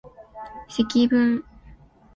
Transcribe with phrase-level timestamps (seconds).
[0.67, 1.45] 積分